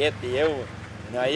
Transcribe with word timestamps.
e 0.00 0.36
eu, 0.36 0.64
nós 1.12 1.34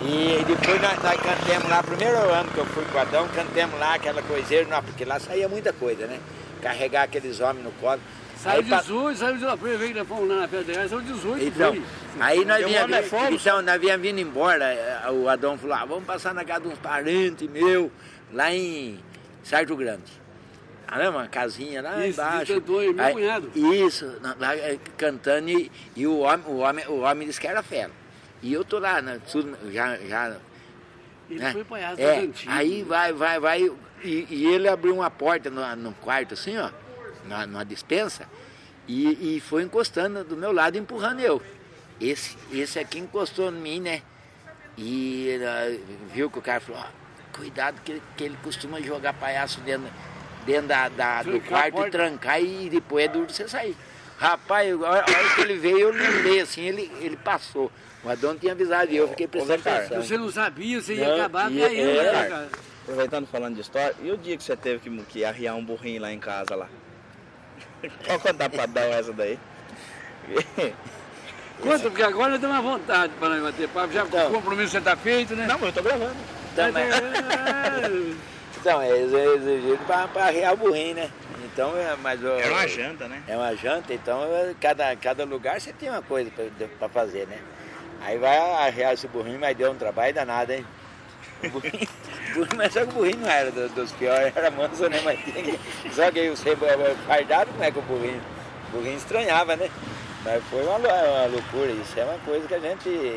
e 0.00 0.44
depois 0.44 0.80
nós, 0.80 1.02
nós 1.02 1.16
cantamos 1.20 1.68
lá, 1.68 1.82
primeiro 1.82 2.18
ano 2.18 2.48
que 2.52 2.58
eu 2.58 2.66
fui 2.66 2.84
com 2.84 2.96
o 2.96 3.00
Adão, 3.00 3.26
cantamos 3.34 3.80
lá 3.80 3.94
aquela 3.94 4.22
coiseira, 4.22 4.64
não, 4.68 4.80
porque 4.80 5.04
lá 5.04 5.18
saía 5.18 5.48
muita 5.48 5.72
coisa, 5.72 6.06
né? 6.06 6.20
Carregar 6.62 7.02
aqueles 7.02 7.40
homens 7.40 7.64
no 7.64 7.72
colo. 7.72 8.00
Saiu 8.36 8.62
Aí 8.62 8.70
pa- 8.70 8.80
18, 8.80 9.18
saiu 9.18 9.36
de 9.38 9.76
veio 9.76 9.92
que 9.92 9.98
nós 9.98 10.06
fomos 10.06 10.28
lá 10.28 10.36
na 10.42 10.46
Pedra 10.46 10.88
saiu 10.88 11.00
18. 11.00 11.44
Então, 11.44 11.72
foi. 11.72 11.82
aí 12.20 12.44
nós 12.44 12.64
uma 12.64 13.02
fome. 13.02 13.36
então, 13.36 13.60
nós 13.60 13.80
vinha 13.80 13.98
vindo 13.98 14.20
embora, 14.20 14.66
eh, 14.66 15.10
o 15.10 15.28
Adão 15.28 15.58
falou, 15.58 15.74
ah, 15.74 15.84
vamos 15.84 16.04
passar 16.04 16.32
na 16.32 16.44
casa 16.44 16.60
de 16.60 16.68
uns 16.68 16.78
parentes 16.78 17.50
meus, 17.50 17.90
lá 18.32 18.54
em 18.54 19.00
Sarto 19.42 19.74
Grande. 19.74 20.12
Uma 21.10 21.28
casinha 21.28 21.82
lá 21.82 22.06
Isso, 22.06 22.20
embaixo. 22.20 22.46
de 22.46 22.60
cantor, 22.60 22.94
meu 22.94 23.04
Aí- 23.04 23.12
cunhado. 23.12 23.52
Isso, 23.54 24.12
lá, 24.38 24.56
eh, 24.56 24.78
cantando 24.96 25.48
e, 25.48 25.70
e 25.94 26.06
o, 26.06 26.18
homem, 26.18 26.46
o, 26.46 26.56
homem, 26.58 26.86
o 26.88 27.00
homem 27.00 27.28
disse 27.28 27.40
que 27.40 27.46
era 27.46 27.62
fera. 27.62 27.90
E 28.42 28.52
eu 28.52 28.64
tô 28.64 28.78
lá, 28.78 29.00
né, 29.00 29.20
tudo, 29.30 29.56
já, 29.72 29.96
já 29.98 30.36
Ele 31.28 31.38
né? 31.40 31.52
foi 31.52 31.64
palhaço 31.64 32.00
é. 32.00 32.28
Aí 32.46 32.82
vai, 32.82 33.12
vai, 33.12 33.38
vai. 33.38 33.70
E, 34.02 34.26
e 34.30 34.46
ele 34.46 34.66
abriu 34.68 34.94
uma 34.94 35.10
porta 35.10 35.50
no, 35.50 35.76
no 35.76 35.92
quarto, 35.94 36.34
assim, 36.34 36.56
ó, 36.56 36.70
na, 37.26 37.46
numa 37.46 37.64
dispensa, 37.64 38.26
e, 38.88 39.36
e 39.36 39.40
foi 39.40 39.62
encostando 39.62 40.24
do 40.24 40.36
meu 40.36 40.52
lado, 40.52 40.78
empurrando 40.78 41.20
eu. 41.20 41.40
Esse, 42.00 42.36
esse 42.50 42.78
aqui 42.78 42.98
encostou 42.98 43.50
em 43.50 43.56
mim, 43.56 43.80
né? 43.80 44.02
E 44.76 45.38
eh, 45.40 45.78
viu 46.14 46.30
que 46.30 46.38
o 46.38 46.42
cara 46.42 46.60
falou, 46.60 46.80
ó, 46.80 47.36
cuidado 47.36 47.80
que 47.82 48.00
que 48.16 48.24
ele 48.24 48.38
costuma 48.42 48.80
jogar 48.80 49.12
palhaço 49.12 49.60
dentro, 49.60 49.86
dentro 50.46 50.68
da, 50.68 50.88
da- 50.88 51.22
do 51.22 51.40
quarto 51.40 51.86
e 51.86 51.90
trancar 51.90 52.40
e 52.42 52.68
depois 52.70 53.04
é 53.04 53.08
duro 53.08 53.32
você 53.32 53.46
sair. 53.48 53.76
Rapaz, 54.18 54.68
eu- 54.68 54.84
a 54.84 54.90
hora 54.90 55.04
que 55.34 55.40
ele 55.40 55.54
veio, 55.56 55.78
eu 55.78 55.92
lembrei 55.92 56.40
assim, 56.40 56.62
ele, 56.62 56.90
ele 57.00 57.16
passou. 57.16 57.70
O 58.04 58.08
Adão 58.08 58.36
tinha 58.36 58.52
avisado 58.52 58.90
e 58.92 58.96
eu 58.96 59.08
fiquei 59.08 59.26
prestando 59.26 59.60
atenção. 59.68 60.02
Você 60.02 60.16
não 60.16 60.30
sabia, 60.30 60.80
você 60.80 60.94
ia 60.94 61.06
Não, 61.08 61.14
acabar 61.16 61.50
ia- 61.52 61.68
caindo, 61.68 61.90
é, 61.90 62.12
né, 62.12 62.28
cara? 62.28 62.48
Aproveitando 62.82 63.26
falando 63.28 63.54
de 63.54 63.60
história, 63.60 63.94
e 64.02 64.10
o 64.10 64.16
dia 64.16 64.36
que 64.36 64.42
você 64.42 64.56
teve 64.56 64.78
que, 64.80 64.90
que 65.04 65.24
arriar 65.24 65.54
um 65.54 65.64
burrinho 65.64 66.00
lá 66.02 66.12
em 66.12 66.18
casa 66.18 66.54
lá? 66.56 66.66
Pode 68.06 68.18
contar 68.22 68.48
pra 68.50 68.66
dar 68.66 68.82
essa 68.86 69.12
daí? 69.12 69.38
Conta, 71.60 71.78
porque 71.90 72.02
agora 72.02 72.38
deu 72.38 72.48
uma 72.48 72.62
vontade 72.62 73.12
para 73.20 73.28
nós 73.28 73.42
bater 73.42 73.68
papo. 73.68 73.92
Já 73.92 74.04
Então. 74.04 74.28
o 74.28 74.32
compromisso 74.32 74.72
já 74.72 74.80
tá 74.80 74.96
feito, 74.96 75.36
né? 75.36 75.46
Não, 75.46 75.58
mas 75.58 75.68
eu 75.68 75.72
tô 75.74 75.82
gravando. 75.82 76.16
Também. 76.56 76.84
É, 78.60 78.68
Então, 78.68 78.82
é 78.82 78.90
exigido 79.00 79.78
para 79.86 80.56
burrinho, 80.56 80.94
né? 80.96 81.10
Então, 81.44 81.76
é, 81.76 81.96
mas... 82.02 82.22
Era 82.22 82.52
uma 82.52 82.68
janta, 82.68 83.08
né? 83.08 83.22
É 83.26 83.36
uma 83.36 83.56
janta, 83.56 83.92
então 83.94 84.22
é, 84.24 84.54
cada, 84.60 84.94
cada 84.96 85.24
lugar 85.24 85.60
você 85.60 85.72
tem 85.72 85.88
uma 85.90 86.02
coisa 86.02 86.30
para 86.78 86.88
fazer, 86.88 87.26
né? 87.26 87.38
Aí 88.02 88.18
vai 88.18 88.38
arrear 88.38 88.92
esse 88.94 89.06
burrinho, 89.08 89.38
mas 89.40 89.56
deu 89.56 89.70
um 89.72 89.76
trabalho 89.76 90.14
danado, 90.14 90.52
hein? 90.52 90.64
Burrinho, 91.42 91.88
burrinho- 92.34 92.48
mas 92.56 92.72
só 92.72 92.80
que 92.80 92.90
o 92.90 92.92
burrinho 92.92 93.18
não 93.18 93.28
era 93.30 93.50
do- 93.50 93.68
dos 93.70 93.92
piores, 93.92 94.32
era 94.36 94.50
manso, 94.50 94.88
né? 94.88 95.00
Mas 95.04 95.18
tinha 95.20 95.58
só 95.92 96.10
que 96.10 96.20
aí 96.20 96.28
você 96.30 96.50
é, 96.50 96.94
fardado, 97.06 97.50
como 97.50 97.64
é 97.64 97.70
que 97.70 97.78
o 97.78 97.82
burrinho? 97.82 98.20
O 98.68 98.76
burrinho 98.76 98.96
estranhava, 98.96 99.56
né? 99.56 99.70
Mas 100.24 100.42
foi 100.50 100.62
uma, 100.62 100.76
uma 100.76 101.26
loucura, 101.26 101.72
isso 101.72 101.98
é 101.98 102.04
uma 102.04 102.18
coisa 102.18 102.46
que 102.46 102.54
a 102.54 102.58
gente 102.58 102.88